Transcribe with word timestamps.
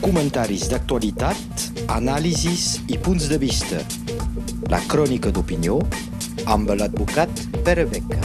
Comentaris 0.00 0.68
d'actualitat, 0.70 1.64
anàlisis 1.92 2.80
i 2.88 2.98
punts 2.98 3.28
de 3.30 3.38
vista. 3.40 3.80
La 4.72 4.80
crònica 4.90 5.32
d'opinió 5.34 5.78
amb 6.46 6.72
l'advocat 6.74 7.30
Pere 7.66 7.86
Beca. 7.90 8.20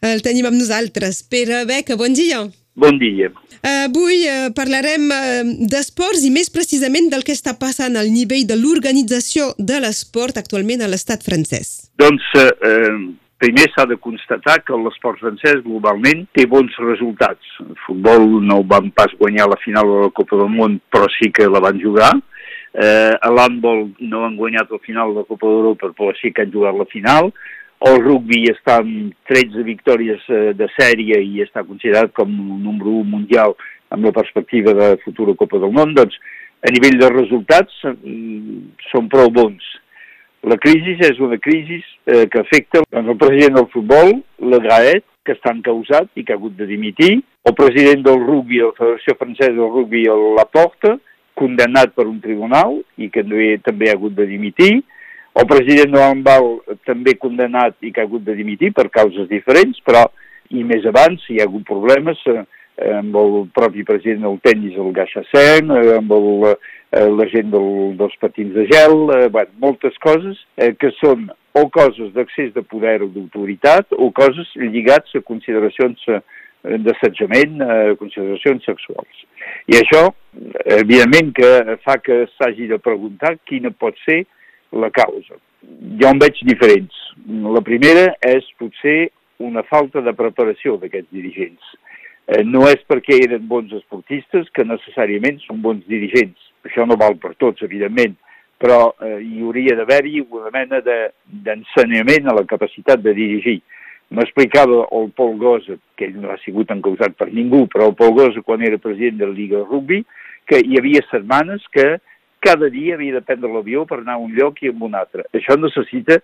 El 0.00 0.22
tenim 0.24 0.48
amb 0.48 0.58
nosaltres. 0.60 1.22
Pere 1.28 1.64
Beca, 1.68 1.96
bon 2.00 2.16
dia. 2.16 2.44
Bon 2.80 2.98
dia. 2.98 3.28
Avui 3.60 4.22
eh, 4.24 4.48
parlarem 4.56 5.10
eh, 5.12 5.42
d'esports 5.68 6.22
i 6.24 6.30
més 6.32 6.48
precisament 6.52 7.10
del 7.12 7.26
que 7.26 7.34
està 7.36 7.56
passant 7.60 7.98
al 8.00 8.08
nivell 8.14 8.46
de 8.48 8.56
l'organització 8.56 9.50
de 9.58 9.82
l'esport 9.84 10.38
actualment 10.40 10.80
a 10.80 10.88
l'estat 10.88 11.26
francès. 11.26 11.90
Doncs 12.00 12.24
eh, 12.40 12.46
eh, 12.64 12.94
primer 13.40 13.66
s'ha 13.72 13.86
de 13.88 13.96
constatar 13.96 14.58
que 14.64 14.76
l'esport 14.76 15.20
francès 15.22 15.62
globalment 15.64 16.26
té 16.36 16.44
bons 16.50 16.74
resultats. 16.84 17.54
El 17.64 17.76
futbol 17.86 18.26
no 18.44 18.60
van 18.68 18.90
pas 18.96 19.12
guanyar 19.20 19.48
la 19.48 19.58
final 19.64 19.88
de 19.88 20.02
la 20.04 20.10
Copa 20.16 20.38
del 20.40 20.52
Món, 20.52 20.76
però 20.92 21.08
sí 21.16 21.30
que 21.32 21.48
la 21.48 21.62
van 21.64 21.80
jugar. 21.80 22.12
Eh, 22.70 23.14
a 23.16 23.30
l'handbol 23.34 23.88
no 24.12 24.26
han 24.26 24.36
guanyat 24.38 24.70
la 24.70 24.78
final 24.84 25.14
de 25.14 25.22
la 25.22 25.28
Copa 25.30 25.48
d'Europa, 25.48 25.90
però 25.96 26.12
sí 26.20 26.30
que 26.30 26.44
han 26.44 26.52
jugat 26.52 26.76
la 26.76 26.88
final. 26.92 27.32
El 27.88 27.96
rugby 28.04 28.42
està 28.52 28.76
amb 28.82 29.14
13 29.30 29.64
victòries 29.64 30.26
eh, 30.28 30.52
de 30.52 30.68
sèrie 30.76 31.22
i 31.24 31.40
està 31.40 31.64
considerat 31.64 32.12
com 32.12 32.28
un 32.28 32.60
número 32.66 32.98
1 33.00 33.08
mundial 33.08 33.56
amb 33.90 34.04
la 34.04 34.12
perspectiva 34.12 34.76
de 34.76 34.92
futura 35.04 35.34
Copa 35.34 35.58
del 35.58 35.72
Món, 35.74 35.96
doncs 35.96 36.20
a 36.60 36.70
nivell 36.74 36.98
de 37.00 37.08
resultats 37.14 37.80
mm, 37.88 38.76
són 38.90 39.08
prou 39.08 39.32
bons. 39.32 39.64
La 40.48 40.56
crisi 40.56 40.96
és 41.04 41.18
una 41.20 41.36
crisi 41.36 41.82
eh, 42.08 42.24
que 42.32 42.40
afecta 42.40 42.80
doncs, 42.86 43.10
el 43.12 43.18
president 43.20 43.58
del 43.58 43.68
futbol, 43.74 44.14
Le 44.40 44.60
Graet, 44.64 45.04
que 45.26 45.34
està 45.36 45.52
encausat 45.52 46.08
i 46.16 46.24
que 46.24 46.32
ha 46.32 46.38
hagut 46.38 46.56
de 46.56 46.68
dimitir, 46.68 47.18
el 47.44 47.54
president 47.56 48.06
del 48.06 48.22
rugby, 48.24 48.62
la 48.64 48.72
Federació 48.78 49.16
Francesa 49.18 49.52
del 49.56 49.68
Rugby, 49.68 50.06
Laporta, 50.38 50.94
condemnat 51.36 51.92
per 51.96 52.06
un 52.08 52.18
tribunal 52.24 52.80
i 53.00 53.10
que 53.12 53.24
també 53.64 53.90
ha 53.90 53.96
hagut 53.96 54.16
de 54.16 54.26
dimitir, 54.28 54.80
el 55.40 55.46
president 55.46 55.92
de 55.94 56.00
l'Ambal 56.00 56.48
també 56.88 57.14
condemnat 57.20 57.76
i 57.86 57.92
que 57.92 58.02
ha 58.02 58.08
hagut 58.08 58.24
de 58.26 58.34
dimitir 58.34 58.72
per 58.76 58.88
causes 58.90 59.28
diferents, 59.30 59.78
però 59.86 60.08
i 60.50 60.64
més 60.66 60.88
abans 60.88 61.22
hi 61.30 61.38
ha 61.38 61.46
hagut 61.46 61.62
problemes 61.68 62.18
eh, 62.26 62.42
amb 62.96 63.16
el 63.20 63.34
propi 63.56 63.84
president 63.84 64.24
del 64.26 64.38
tennis, 64.44 64.78
el 64.78 64.92
Gaixassen, 64.96 65.70
eh, 65.76 65.96
amb 65.98 66.12
el, 66.16 66.28
eh, 66.48 67.06
la 67.18 67.26
gent 67.32 67.52
del, 67.52 67.70
dels 68.00 68.16
patins 68.22 68.54
de 68.56 68.66
gel, 68.70 68.96
eh, 69.16 69.28
bueno, 69.28 69.52
moltes 69.62 69.96
coses 70.04 70.40
eh, 70.56 70.72
que 70.78 70.92
són 70.98 71.28
o 71.58 71.66
coses 71.74 72.12
d'accés 72.14 72.52
de 72.54 72.62
poder 72.62 73.00
o 73.04 73.10
d'autoritat 73.10 73.96
o 73.98 74.10
coses 74.14 74.50
lligats 74.56 75.16
a 75.18 75.24
consideracions 75.26 76.06
eh, 76.08 76.20
d'assetjament, 76.86 77.60
eh, 77.64 77.94
consideracions 78.00 78.64
sexuals. 78.68 79.24
I 79.70 79.80
això, 79.80 80.08
evidentment, 80.76 81.32
que 81.36 81.78
fa 81.84 81.98
que 82.02 82.24
s'hagi 82.36 82.68
de 82.70 82.78
preguntar 82.82 83.38
quina 83.48 83.72
pot 83.72 83.96
ser 84.04 84.22
la 84.72 84.90
causa. 84.94 85.40
Jo 86.00 86.12
en 86.12 86.20
veig 86.20 86.38
diferents. 86.46 86.96
La 87.56 87.62
primera 87.64 88.12
és 88.24 88.46
potser 88.60 89.10
una 89.40 89.64
falta 89.68 90.02
de 90.04 90.12
preparació 90.16 90.76
d'aquests 90.80 91.10
dirigents. 91.16 91.74
Eh, 92.28 92.42
no 92.44 92.66
és 92.68 92.82
perquè 92.88 93.20
eren 93.24 93.46
bons 93.48 93.72
esportistes 93.74 94.50
que 94.54 94.66
necessàriament 94.66 95.40
són 95.46 95.62
bons 95.62 95.86
dirigents. 95.90 96.50
Això 96.66 96.84
no 96.86 96.98
val 97.00 97.16
per 97.22 97.32
tots, 97.40 97.64
evidentment, 97.66 98.16
però 98.60 98.92
eh, 99.00 99.18
hi 99.24 99.40
hauria 99.42 99.76
d'haver-hi 99.78 100.20
una 100.28 100.52
mena 100.54 100.82
d'ensenyament 100.84 102.26
de, 102.26 102.30
a 102.30 102.36
la 102.36 102.46
capacitat 102.48 103.02
de 103.02 103.14
dirigir. 103.16 103.60
M'explicava 104.10 104.84
el 104.98 105.12
Paul 105.16 105.36
Gosa, 105.38 105.78
que 105.96 106.08
ell 106.08 106.18
no 106.20 106.32
ha 106.32 106.38
sigut 106.44 106.70
encausat 106.74 107.14
per 107.18 107.30
ningú, 107.30 107.64
però 107.70 107.88
el 107.88 107.96
Paul 107.98 108.16
Gosa, 108.18 108.42
quan 108.46 108.62
era 108.66 108.80
president 108.82 109.20
de 109.20 109.30
la 109.30 109.36
Lliga 109.36 109.60
de 109.60 109.68
Rugby, 109.68 110.02
que 110.50 110.60
hi 110.66 110.78
havia 110.78 111.02
setmanes 111.10 111.64
que 111.72 112.00
cada 112.42 112.68
dia 112.72 112.96
havia 112.96 113.18
de 113.18 113.24
prendre 113.24 113.52
l'avió 113.52 113.84
per 113.86 114.00
anar 114.00 114.18
a 114.18 114.24
un 114.24 114.34
lloc 114.34 114.62
i 114.62 114.70
a 114.70 114.74
un 114.74 114.96
altre. 114.98 115.26
Això 115.36 115.56
necessita 115.60 116.18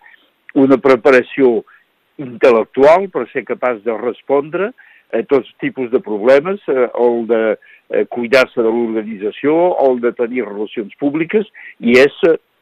una 0.56 0.78
preparació 0.82 1.60
intel·lectual 2.18 3.10
per 3.12 3.26
ser 3.32 3.44
capaç 3.44 3.82
de 3.84 3.96
respondre 4.00 4.72
a 5.14 5.22
tots 5.30 5.50
tipus 5.62 5.90
de 5.92 6.00
problemes, 6.02 6.62
eh, 6.68 6.88
el 6.94 7.26
de 7.30 7.42
eh, 7.54 8.04
cuidar-se 8.10 8.62
de 8.62 8.72
l'organització, 8.72 9.76
el 9.86 10.00
de 10.02 10.12
tenir 10.18 10.46
relacions 10.46 10.94
públiques, 11.02 11.46
i 11.80 11.98
és 12.00 12.16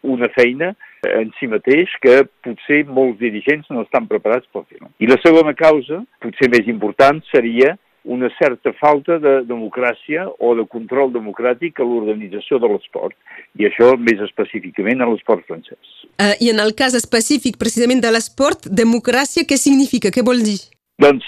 una 0.05 0.29
feina 0.35 0.75
en 1.09 1.31
si 1.39 1.49
mateix 1.49 1.93
que 2.05 2.25
potser 2.45 2.85
molts 2.89 3.19
dirigents 3.21 3.71
no 3.73 3.85
estan 3.85 4.09
preparats 4.11 4.49
per 4.53 4.65
fer-ho. 4.69 4.91
I 5.01 5.09
la 5.09 5.19
segona 5.25 5.55
causa, 5.57 6.03
potser 6.25 6.51
més 6.53 6.69
important, 6.71 7.21
seria 7.33 7.75
una 8.05 8.29
certa 8.37 8.73
falta 8.77 9.17
de 9.19 9.39
democràcia 9.49 10.27
o 10.39 10.53
de 10.59 10.67
control 10.69 11.13
democràtic 11.13 11.81
a 11.81 11.87
l'organització 11.89 12.61
de 12.61 12.69
l'esport, 12.69 13.17
i 13.57 13.65
això 13.69 13.95
més 13.97 14.21
específicament 14.27 15.01
a 15.01 15.09
l'esport 15.09 15.47
francès. 15.49 15.81
Uh, 16.21 16.37
I 16.41 16.53
en 16.53 16.61
el 16.61 16.75
cas 16.77 16.97
específic 17.01 17.57
precisament 17.61 18.05
de 18.05 18.13
l'esport, 18.13 18.69
democràcia, 18.69 19.49
què 19.49 19.57
significa? 19.61 20.13
Què 20.13 20.25
vol 20.27 20.45
dir? 20.45 20.61
Doncs 21.03 21.27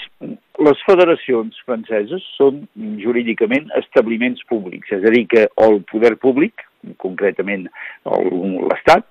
les 0.63 0.79
federacions 0.87 1.57
franceses 1.67 2.23
són 2.37 2.61
jurídicament 3.01 3.67
establiments 3.75 4.39
públics, 4.47 4.93
és 4.95 5.03
a 5.03 5.11
dir, 5.11 5.25
que 5.27 5.43
el 5.65 5.81
poder 5.91 6.15
públic, 6.23 6.63
concretament 7.03 7.67
l'Estat, 8.07 9.03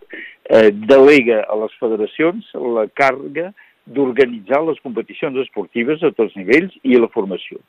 eh, 0.49 0.71
delega 0.73 1.43
a 1.45 1.59
les 1.61 1.75
federacions 1.81 2.49
la 2.79 2.87
càrrega 2.89 3.51
d'organitzar 3.87 4.63
les 4.65 4.81
competicions 4.83 5.37
esportives 5.45 6.03
a 6.03 6.11
tots 6.17 6.35
nivells 6.41 6.73
i 6.83 6.97
la 6.97 7.13
formació. 7.13 7.61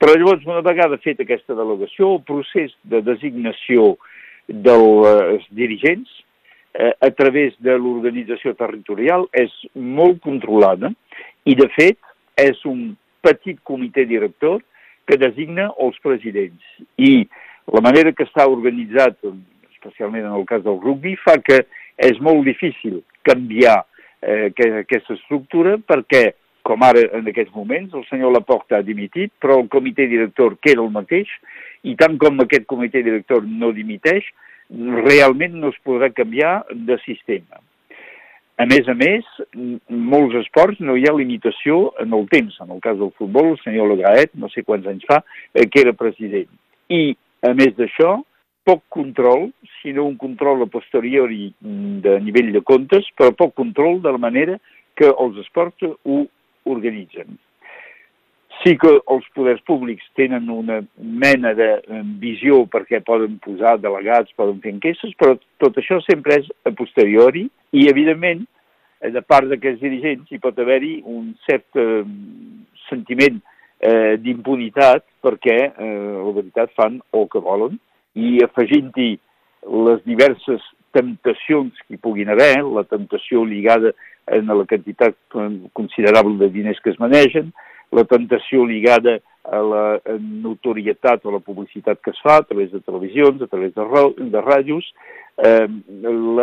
Però 0.00 0.16
llavors, 0.16 0.44
una 0.48 0.64
vegada 0.64 0.98
feta 1.04 1.24
aquesta 1.24 1.54
delegació, 1.56 2.14
el 2.16 2.24
procés 2.24 2.72
de 2.84 3.02
designació 3.04 3.94
dels 4.48 5.44
dirigents 5.52 6.08
eh, 6.74 6.92
a 6.96 7.10
través 7.12 7.54
de 7.60 7.76
l'organització 7.76 8.56
territorial 8.56 9.28
és 9.36 9.52
molt 9.74 10.20
controlada 10.24 10.92
i, 11.44 11.54
de 11.54 11.68
fet, 11.76 12.00
és 12.36 12.62
un 12.68 12.94
petit 13.24 13.58
comitè 13.66 14.06
director 14.06 14.60
que 15.06 15.18
designa 15.18 15.70
els 15.82 15.98
presidents. 16.04 16.62
I 16.98 17.26
la 17.72 17.82
manera 17.82 18.12
que 18.14 18.26
està 18.26 18.46
organitzat, 18.50 19.18
especialment 19.72 20.26
en 20.26 20.34
el 20.38 20.46
cas 20.48 20.64
del 20.64 20.80
rugby, 20.82 21.16
fa 21.22 21.38
que 21.42 21.62
és 21.96 22.18
molt 22.20 22.44
difícil 22.46 23.00
canviar 23.26 23.80
eh, 24.22 24.50
que, 24.54 24.70
aquesta 24.82 25.16
estructura 25.16 25.76
perquè, 25.78 26.28
com 26.66 26.82
ara 26.82 27.04
en 27.14 27.28
aquests 27.30 27.54
moments, 27.54 27.94
el 27.94 28.06
senyor 28.10 28.34
Laporta 28.34 28.80
ha 28.80 28.86
dimitit, 28.86 29.32
però 29.42 29.60
el 29.62 29.70
comitè 29.72 30.08
director 30.10 30.58
queda 30.62 30.82
el 30.82 30.90
mateix, 30.94 31.30
i 31.86 31.94
tant 31.98 32.18
com 32.18 32.42
aquest 32.42 32.66
comitè 32.66 33.04
director 33.06 33.46
no 33.46 33.70
dimiteix, 33.74 34.26
realment 35.06 35.54
no 35.62 35.70
es 35.70 35.78
podrà 35.86 36.10
canviar 36.10 36.64
de 36.74 36.98
sistema. 37.04 37.62
A 38.56 38.64
més 38.64 38.86
a 38.88 38.94
més, 38.96 39.26
molts 39.88 40.36
esports 40.40 40.78
no 40.80 40.94
hi 40.96 41.04
ha 41.04 41.12
limitació 41.12 41.90
en 42.00 42.14
el 42.16 42.24
temps. 42.32 42.54
En 42.64 42.70
el 42.72 42.80
cas 42.84 42.96
del 42.96 43.12
futbol, 43.18 43.52
el 43.52 43.60
senyor 43.60 43.90
Legaet, 43.90 44.32
no 44.40 44.48
sé 44.48 44.64
quants 44.64 44.88
anys 44.88 45.04
fa, 45.10 45.20
eh, 45.52 45.66
que 45.68 45.82
era 45.84 45.92
president. 45.92 46.48
I, 46.88 47.12
a 47.44 47.52
més 47.58 47.74
d'això, 47.76 48.14
poc 48.66 48.80
control, 48.90 49.50
sinó 49.82 50.06
un 50.08 50.16
control 50.18 50.64
a 50.64 50.70
posteriori 50.72 51.52
de 51.60 52.16
nivell 52.24 52.48
de 52.56 52.64
comptes, 52.66 53.06
però 53.18 53.34
poc 53.36 53.52
control 53.60 54.00
de 54.02 54.16
la 54.16 54.22
manera 54.22 54.56
que 54.96 55.12
els 55.12 55.36
esports 55.44 55.84
ho 55.84 56.22
organitzen. 56.64 57.36
Sí 58.62 58.72
que 58.80 58.90
els 59.12 59.26
poders 59.36 59.60
públics 59.68 60.04
tenen 60.18 60.48
una 60.50 60.80
mena 60.96 61.52
de 61.54 61.68
visió 62.22 62.62
perquè 62.72 63.02
poden 63.04 63.36
posar 63.44 63.76
delegats, 63.82 64.32
poden 64.38 64.60
fer 64.62 64.72
enquestes, 64.74 65.12
però 65.20 65.36
tot 65.62 65.76
això 65.78 66.00
sempre 66.06 66.40
és 66.40 66.48
a 66.66 66.72
posteriori 66.74 67.44
i, 67.72 67.86
evidentment, 67.90 68.46
de 69.00 69.22
part 69.22 69.48
d'aquests 69.50 69.82
dirigents 69.82 70.32
hi 70.32 70.40
pot 70.42 70.56
haver-hi 70.58 71.02
un 71.04 71.34
cert 71.44 71.78
eh, 71.78 72.02
sentiment 72.88 73.38
eh, 73.78 74.16
d'impunitat 74.22 75.04
perquè, 75.24 75.58
eh, 75.68 76.16
la 76.16 76.32
veritat, 76.32 76.72
fan 76.78 77.00
el 77.12 77.28
que 77.32 77.44
volen 77.44 77.76
i 78.16 78.40
afegint-hi 78.44 79.12
les 79.86 80.02
diverses 80.08 80.64
temptacions 80.96 81.76
que 81.84 81.96
hi 81.96 82.00
puguin 82.00 82.30
haver, 82.32 82.62
la 82.64 82.86
temptació 82.88 83.44
lligada 83.44 83.92
a 84.26 84.38
la 84.40 84.64
quantitat 84.66 85.14
considerable 85.76 86.38
de 86.40 86.48
diners 86.54 86.80
que 86.82 86.90
es 86.90 86.98
manegen, 86.98 87.52
la 87.92 88.04
tentació 88.04 88.64
lligada 88.66 89.18
a 89.46 89.60
la 89.62 89.84
notorietat 90.18 91.24
o 91.24 91.34
la 91.36 91.42
publicitat 91.44 92.00
que 92.02 92.10
es 92.10 92.22
fa 92.24 92.40
a 92.40 92.46
través 92.46 92.72
de 92.72 92.80
televisions, 92.80 93.42
a 93.42 93.46
través 93.46 93.74
de, 93.74 93.84
de 94.32 94.42
ràdios, 94.42 94.88
eh, 95.38 95.68
el 95.68 96.40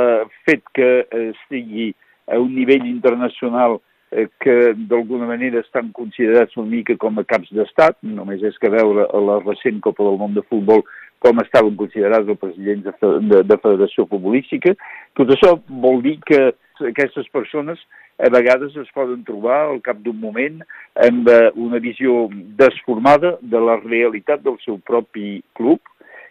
fet 0.47 0.63
que 0.73 0.91
estigui 1.33 1.91
a 2.31 2.39
un 2.39 2.53
nivell 2.55 2.85
internacional 2.87 3.81
eh, 4.11 4.27
que 4.39 4.73
d'alguna 4.89 5.27
manera 5.27 5.59
estan 5.59 5.91
considerats 5.91 6.55
una 6.57 6.69
mica 6.71 6.95
com 7.01 7.19
a 7.19 7.25
caps 7.27 7.51
d'estat, 7.51 7.99
només 8.07 8.43
és 8.45 8.57
que 8.61 8.71
veure 8.71 9.09
la 9.27 9.39
recent 9.43 9.81
Copa 9.83 10.05
del 10.07 10.19
Món 10.21 10.37
de 10.37 10.45
Futbol 10.47 10.85
com 11.23 11.39
estaven 11.41 11.77
considerats 11.79 12.29
els 12.29 12.39
presidents 12.41 12.85
de, 12.85 13.11
de, 13.31 13.41
de 13.47 13.57
Federació 13.63 14.05
Futbolística. 14.11 14.75
Tot 15.17 15.31
això 15.33 15.55
vol 15.83 16.01
dir 16.05 16.17
que 16.27 16.41
aquestes 16.89 17.29
persones 17.31 17.79
a 18.23 18.29
vegades 18.33 18.75
es 18.77 18.89
poden 18.93 19.23
trobar 19.25 19.63
al 19.69 19.79
cap 19.85 19.97
d'un 20.03 20.19
moment 20.19 20.59
amb 21.05 21.29
eh, 21.31 21.49
una 21.59 21.79
visió 21.81 22.27
desformada 22.59 23.37
de 23.41 23.61
la 23.61 23.79
realitat 23.81 24.43
del 24.43 24.59
seu 24.65 24.77
propi 24.85 25.39
club 25.57 25.81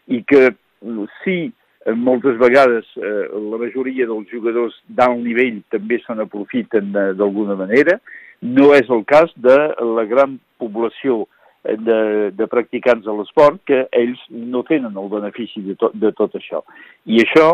i 0.06 0.22
que 0.28 0.52
si 1.22 1.52
moltes 1.96 2.38
vegades 2.38 2.86
eh, 2.96 3.26
la 3.32 3.58
majoria 3.58 4.06
dels 4.06 4.28
jugadors 4.30 4.76
d'alt 4.86 5.22
nivell 5.24 5.62
també 5.74 5.98
se 6.02 6.14
n'aprofiten 6.14 6.92
d'alguna 6.92 7.56
manera, 7.58 7.98
no 8.42 8.72
és 8.74 8.88
el 8.90 9.04
cas 9.06 9.32
de 9.36 9.56
la 9.96 10.04
gran 10.10 10.38
població 10.62 11.24
de, 11.64 12.30
de 12.34 12.46
practicants 12.50 13.04
de 13.06 13.14
l'esport 13.16 13.60
que 13.68 13.84
ells 13.94 14.20
no 14.30 14.64
tenen 14.68 14.96
el 14.98 15.10
benefici 15.12 15.62
de, 15.62 15.76
to, 15.78 15.92
de 15.94 16.10
tot 16.18 16.34
això. 16.38 16.62
I 17.06 17.22
això, 17.22 17.52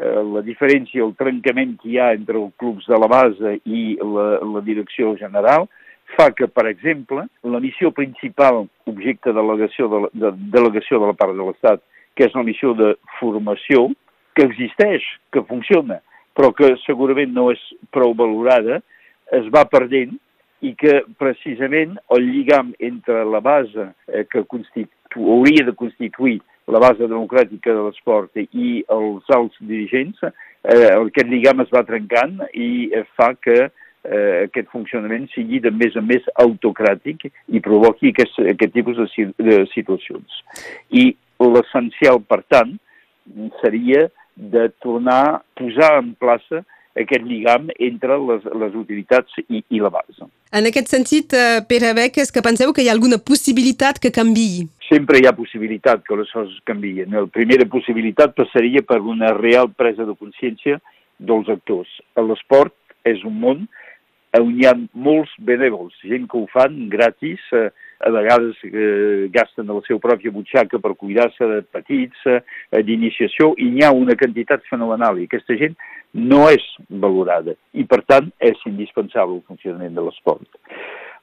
eh, 0.00 0.22
la 0.34 0.42
diferència, 0.46 1.04
el 1.04 1.14
trencament 1.18 1.76
que 1.82 1.90
hi 1.92 1.98
ha 2.00 2.10
entre 2.16 2.40
els 2.40 2.54
clubs 2.60 2.88
de 2.88 2.98
la 2.98 3.10
base 3.10 3.58
i 3.64 3.84
la, 4.00 4.28
la 4.56 4.64
direcció 4.66 5.14
general, 5.20 5.68
fa 6.16 6.30
que, 6.34 6.48
per 6.50 6.66
exemple, 6.70 7.26
la 7.46 7.60
missió 7.62 7.92
principal, 7.94 8.64
objecte 8.90 9.30
de 9.30 9.38
delegació 9.38 9.88
de, 9.92 10.00
de, 10.24 10.32
delegació 10.56 11.00
de 11.00 11.10
la 11.12 11.18
part 11.18 11.36
de 11.36 11.44
l'Estat, 11.44 11.84
que 12.16 12.26
és 12.26 12.34
una 12.34 12.48
missió 12.48 12.72
de 12.74 12.94
formació, 13.20 13.88
que 14.34 14.46
existeix, 14.46 15.04
que 15.34 15.44
funciona, 15.46 16.00
però 16.34 16.50
que 16.56 16.72
segurament 16.86 17.32
no 17.34 17.50
és 17.52 17.60
prou 17.94 18.14
valorada, 18.16 18.80
es 19.36 19.46
va 19.54 19.68
perdent 19.70 20.16
i 20.60 20.74
que 20.78 21.00
precisament 21.20 21.96
el 22.16 22.26
lligam 22.28 22.74
entre 22.78 23.24
la 23.24 23.40
base 23.40 23.90
eh, 24.08 24.26
que 24.30 24.44
hauria 25.16 25.66
de 25.66 25.74
constituir 25.76 26.40
la 26.70 26.78
base 26.78 27.06
democràtica 27.08 27.74
de 27.74 27.84
l'esport 27.86 28.36
i 28.40 28.80
els 28.94 29.30
alts 29.34 29.56
dirigents, 29.60 30.20
eh, 30.22 30.90
aquest 30.92 31.30
lligam 31.30 31.64
es 31.64 31.72
va 31.74 31.86
trencant 31.88 32.38
i 32.54 32.90
fa 33.16 33.32
que 33.42 33.58
eh, 34.04 34.46
aquest 34.46 34.70
funcionament 34.72 35.26
sigui 35.34 35.60
de 35.64 35.72
més 35.74 35.96
en 35.98 36.06
més 36.08 36.28
autocràtic 36.44 37.26
i 37.48 37.64
provoqui 37.64 38.12
aquest, 38.12 38.38
aquest 38.54 38.76
tipus 38.76 39.00
de, 39.00 39.28
de 39.42 39.58
situacions. 39.74 40.40
I 40.90 41.10
l'essencial, 41.40 42.20
per 42.28 42.42
tant, 42.52 42.76
seria 43.60 44.08
de 44.36 44.68
tornar 44.84 45.22
a 45.26 45.40
posar 45.58 45.96
en 46.00 46.14
plaça 46.20 46.62
aquest 47.02 47.24
lligam 47.26 47.68
entre 47.78 48.18
les, 48.28 48.46
les 48.62 48.76
utilitats 48.78 49.40
i, 49.48 49.62
i 49.68 49.80
la 49.82 49.90
base. 49.92 50.28
En 50.52 50.66
aquest 50.66 50.90
sentit, 50.92 51.34
eh, 51.36 51.60
Pere 51.68 51.92
Beques, 51.96 52.32
que 52.34 52.44
penseu 52.44 52.74
que 52.74 52.84
hi 52.84 52.90
ha 52.90 52.94
alguna 52.96 53.20
possibilitat 53.22 54.00
que 54.02 54.12
canvi? 54.14 54.66
Sempre 54.88 55.20
hi 55.20 55.28
ha 55.28 55.36
possibilitat 55.36 56.02
que 56.06 56.18
les 56.18 56.30
coses 56.34 56.56
canvien. 56.66 57.12
La 57.14 57.26
primera 57.30 57.66
possibilitat 57.70 58.34
passaria 58.38 58.82
per 58.86 59.00
una 59.00 59.34
real 59.38 59.70
presa 59.70 60.06
de 60.08 60.16
consciència 60.18 60.80
dels 61.18 61.50
actors. 61.52 61.90
L'esport 62.18 62.74
és 63.06 63.22
un 63.24 63.38
món 63.40 63.68
on 64.38 64.52
hi 64.54 64.66
ha 64.68 64.74
molts 64.94 65.30
benèvols, 65.42 65.96
gent 66.06 66.28
que 66.30 66.38
ho 66.38 66.46
fan 66.52 66.76
gratis, 66.92 67.42
eh, 67.56 67.70
a 68.00 68.10
vegades 68.14 68.58
eh, 68.64 69.26
gasten 69.34 69.66
de 69.66 69.74
la 69.76 69.82
seva 69.86 70.00
pròpia 70.04 70.32
butxaca 70.32 70.78
per 70.80 70.94
cuidar-se 71.00 71.48
de 71.50 71.60
petits, 71.74 72.20
eh, 72.30 72.82
d'iniciació, 72.86 73.52
i 73.58 73.70
n'hi 73.72 73.84
ha 73.84 73.90
una 73.92 74.16
quantitat 74.18 74.62
fenomenal, 74.70 75.18
i 75.18 75.26
aquesta 75.26 75.56
gent 75.58 75.74
no 76.14 76.44
és 76.50 76.62
valorada, 76.88 77.56
i 77.74 77.84
per 77.90 78.02
tant 78.06 78.30
és 78.38 78.62
indispensable 78.70 79.40
el 79.40 79.46
funcionament 79.50 79.98
de 79.98 80.06
l'esport. 80.06 80.46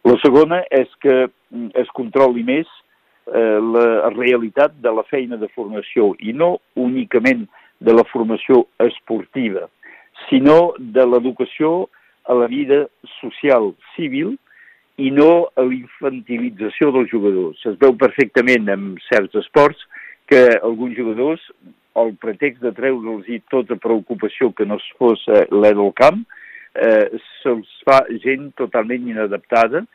La 0.08 0.18
segona 0.24 0.62
és 0.72 0.92
que 1.04 1.16
mm, 1.28 1.72
es 1.80 1.90
controli 1.96 2.44
més 2.48 2.68
la 3.28 4.08
realitat 4.14 4.78
de 4.80 4.92
la 4.96 5.04
feina 5.10 5.36
de 5.36 5.50
formació, 5.52 6.14
i 6.24 6.32
no 6.32 6.62
únicament 6.80 7.42
de 7.84 7.92
la 7.92 8.06
formació 8.08 8.62
esportiva, 8.80 9.66
sinó 10.30 10.72
de 10.80 11.04
l'educació 11.04 11.90
a 12.28 12.36
la 12.36 12.48
vida 12.52 12.86
social, 13.20 13.72
civil, 13.96 14.36
i 14.98 15.12
no 15.14 15.48
a 15.56 15.64
l'infantilització 15.66 16.92
dels 16.96 17.12
jugadors. 17.12 17.62
Es 17.70 17.78
veu 17.82 17.94
perfectament 18.00 18.70
en 18.74 18.96
certs 19.08 19.38
esports 19.44 19.84
que 20.28 20.42
alguns 20.58 20.98
jugadors, 20.98 21.44
el 21.98 22.14
pretext 22.22 22.62
de 22.62 22.74
treure'ls 22.78 23.30
tota 23.50 23.78
preocupació 23.82 24.52
que 24.54 24.66
no 24.66 24.78
es 24.82 24.88
fos 25.00 25.24
eh, 25.30 25.46
l'e 25.54 25.74
del 25.78 25.94
camp, 25.98 26.24
eh, 26.78 27.18
se'ls 27.42 27.70
fa 27.86 28.04
gent 28.26 28.52
totalment 28.60 29.08
inadaptada 29.10 29.86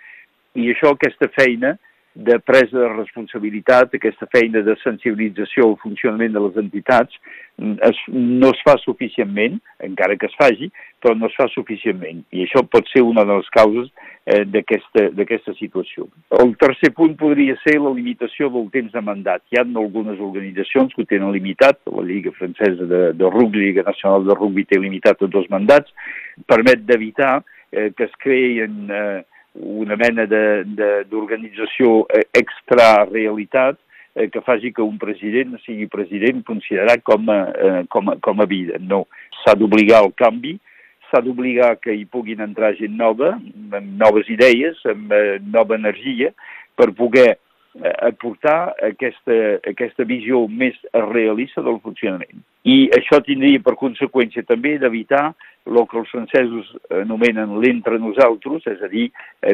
i 0.59 0.71
això, 0.73 0.93
aquesta 0.95 1.29
feina, 1.37 1.77
de 2.15 2.39
presa 2.45 2.77
de 2.77 2.89
responsabilitat, 2.93 3.95
aquesta 3.97 4.27
feina 4.33 4.61
de 4.65 4.75
sensibilització 4.83 5.71
al 5.71 5.79
funcionament 5.81 6.35
de 6.35 6.43
les 6.45 6.59
entitats, 6.61 7.17
es, 7.59 7.99
no 8.09 8.51
es 8.53 8.61
fa 8.67 8.75
suficientment, 8.83 9.59
encara 9.85 10.17
que 10.21 10.29
es 10.29 10.37
faci, 10.37 10.69
però 11.01 11.15
no 11.17 11.29
es 11.31 11.37
fa 11.39 11.47
suficientment. 11.53 12.23
I 12.33 12.45
això 12.45 12.65
pot 12.69 12.89
ser 12.93 13.05
una 13.07 13.25
de 13.29 13.39
les 13.39 13.49
causes 13.55 13.89
eh, 14.27 14.45
d'aquesta 14.45 15.55
situació. 15.59 16.09
El 16.43 16.55
tercer 16.61 16.93
punt 16.97 17.17
podria 17.21 17.57
ser 17.63 17.79
la 17.81 17.95
limitació 17.97 18.51
del 18.53 18.69
temps 18.75 18.93
de 18.93 19.05
mandat. 19.05 19.45
Hi 19.51 19.61
ha 19.61 19.65
algunes 19.65 20.21
organitzacions 20.21 20.93
que 20.95 21.05
ho 21.05 21.09
tenen 21.09 21.33
limitat, 21.33 21.81
la 21.89 22.07
Lliga 22.09 22.35
Francesa 22.37 22.89
de, 22.93 23.03
de 23.17 23.33
Rugby, 23.33 23.65
Lliga 23.67 23.89
Nacional 23.89 24.29
de 24.29 24.37
Rugby 24.37 24.69
té 24.69 24.81
limitat 24.81 25.23
a 25.23 25.33
dos 25.33 25.49
mandats, 25.53 25.93
permet 26.47 26.85
d'evitar 26.89 27.41
eh, 27.73 27.91
que 27.97 28.09
es 28.09 28.17
creïn 28.23 28.91
eh, 28.93 29.23
una 29.55 29.97
mena 30.01 30.25
d'organització 30.27 32.07
eh, 32.09 32.25
extra-realitat 32.39 33.79
eh, 34.15 34.29
que 34.33 34.41
faci 34.41 34.73
que 34.73 34.83
un 34.85 34.99
president 34.99 35.59
sigui 35.67 35.89
president 35.93 36.43
considerat 36.49 37.05
com 37.05 37.29
a, 37.33 37.39
eh, 37.53 37.85
com 37.93 38.13
a, 38.13 38.17
com 38.25 38.41
a 38.41 38.49
vida. 38.49 38.81
No, 38.81 39.05
s'ha 39.43 39.55
d'obligar 39.59 40.03
al 40.03 40.13
canvi, 40.17 40.57
s'ha 41.11 41.21
d'obligar 41.21 41.77
que 41.85 41.95
hi 41.95 42.05
puguin 42.09 42.41
entrar 42.41 42.75
gent 42.81 42.97
nova, 42.97 43.35
amb 43.37 43.97
noves 44.01 44.29
idees, 44.33 44.81
amb 44.89 45.13
eh, 45.13 45.39
nova 45.45 45.77
energia, 45.77 46.33
per 46.77 46.93
poder 46.97 47.35
aportar 48.05 48.75
aquesta, 48.85 49.37
aquesta 49.65 50.05
visió 50.05 50.43
més 50.49 50.77
realista 51.09 51.63
del 51.65 51.79
funcionament. 51.81 52.43
I 52.69 52.91
això 52.93 53.23
tindria 53.25 53.63
per 53.65 53.79
conseqüència 53.81 54.45
també 54.45 54.75
d'evitar 54.79 55.31
el 55.67 55.85
que 55.89 55.99
els 56.01 56.11
francesos 56.11 56.71
anomenen 57.03 57.59
l'entre 57.63 57.99
nosaltres, 58.03 58.67
és 58.67 58.83
a 58.83 58.91
dir, 58.91 59.09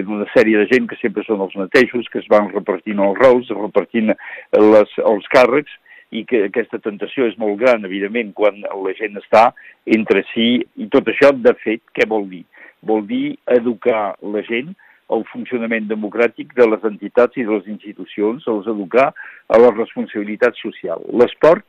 una 0.07 0.29
sèrie 0.33 0.63
de 0.63 0.69
gent 0.71 0.89
que 0.89 0.97
sempre 1.03 1.25
són 1.27 1.43
els 1.45 1.57
mateixos, 1.59 2.09
que 2.13 2.23
es 2.23 2.31
van 2.33 2.49
repartint 2.55 3.03
els 3.05 3.21
rols, 3.21 3.53
repartint 3.53 4.15
les, 4.57 4.97
els 5.13 5.31
càrrecs, 5.35 5.75
i 6.11 6.25
que 6.25 6.47
aquesta 6.47 6.81
tentació 6.81 7.27
és 7.29 7.37
molt 7.41 7.59
gran, 7.61 7.85
evidentment, 7.85 8.33
quan 8.37 8.63
la 8.65 8.95
gent 8.97 9.19
està 9.21 9.51
entre 9.85 10.25
si, 10.33 10.55
i 10.81 10.89
tot 10.93 11.09
això, 11.13 11.35
de 11.37 11.53
fet, 11.61 11.83
què 11.93 12.09
vol 12.09 12.29
dir? 12.31 12.45
Vol 12.89 13.05
dir 13.09 13.37
educar 13.53 14.15
la 14.23 14.43
gent 14.47 14.73
al 15.13 15.25
funcionament 15.33 15.89
democràtic 15.89 16.53
de 16.57 16.67
les 16.69 16.85
entitats 16.85 17.37
i 17.37 17.45
de 17.45 17.57
les 17.57 17.69
institucions, 17.69 18.45
els 18.49 18.69
educar 18.69 19.11
a 19.13 19.61
la 19.61 19.73
responsabilitat 19.75 20.57
social. 20.61 21.05
L'esport 21.13 21.65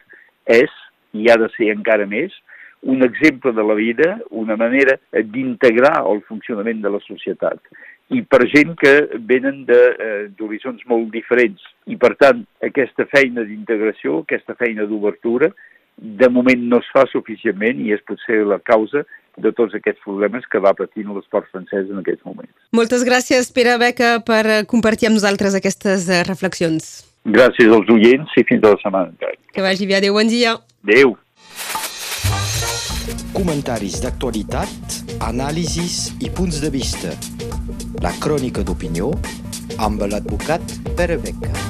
és, 0.47 0.71
i 1.15 1.27
ha 1.31 1.37
de 1.39 1.47
ser 1.55 1.71
encara 1.73 2.07
més, 2.07 2.35
un 2.81 3.03
exemple 3.03 3.51
de 3.51 3.63
la 3.63 3.75
vida, 3.75 4.17
una 4.29 4.55
manera 4.55 4.98
d'integrar 5.12 6.05
el 6.07 6.21
funcionament 6.27 6.81
de 6.81 6.91
la 6.93 7.01
societat 7.05 7.59
i 8.09 8.24
per 8.25 8.41
gent 8.50 8.74
que 8.79 8.93
venen 9.29 9.65
eh, 9.69 10.29
d'horizons 10.38 10.81
molt 10.89 11.12
diferents. 11.13 11.62
I 11.86 11.98
per 12.01 12.15
tant, 12.17 12.41
aquesta 12.65 13.05
feina 13.12 13.43
d'integració, 13.45 14.24
aquesta 14.24 14.55
feina 14.57 14.88
d'obertura, 14.89 15.51
de 16.00 16.29
moment 16.31 16.62
no 16.71 16.79
es 16.79 16.89
fa 16.93 17.03
suficientment 17.12 17.81
i 17.83 17.93
és 17.93 18.01
potser 18.07 18.41
la 18.48 18.59
causa 18.63 19.03
de 19.39 19.51
tots 19.55 19.75
aquests 19.75 20.01
problemes 20.03 20.48
que 20.51 20.62
va 20.63 20.74
patint 20.75 21.12
l'esport 21.13 21.48
francès 21.53 21.91
en 21.91 22.01
aquests 22.01 22.25
moments. 22.25 22.53
Moltes 22.75 23.05
gràcies, 23.07 23.51
Pere 23.55 23.77
Beca, 23.79 24.17
per 24.25 24.63
compartir 24.71 25.12
amb 25.12 25.19
nosaltres 25.19 25.55
aquestes 25.59 26.09
eh, 26.09 26.24
reflexions. 26.27 26.89
Gràcies 27.29 27.69
als 27.69 27.89
oients 27.93 28.36
i 28.39 28.45
fins 28.48 28.65
a 28.65 28.74
la 28.74 28.81
setmana. 28.81 29.33
Que 29.53 29.62
vagi 29.62 29.86
bé. 29.86 30.00
Adéu, 30.00 30.17
bon 30.17 30.31
dia. 30.31 30.57
Adéu. 30.88 31.17
Comentaris 33.33 34.00
d'actualitat, 34.03 35.00
anàlisis 35.29 36.09
i 36.25 36.31
punts 36.33 36.59
de 36.63 36.71
vista. 36.74 37.13
La 38.03 38.13
crònica 38.24 38.65
d'opinió 38.65 39.12
amb 39.77 40.07
l'advocat 40.09 40.79
Pere 40.95 41.21
Beca. 41.21 41.68